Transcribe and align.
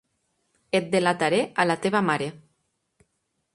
Et 0.79 0.87
delataré 0.95 1.43
a 1.63 1.67
la 1.73 1.77
teva 1.85 2.03
mare. 2.09 2.33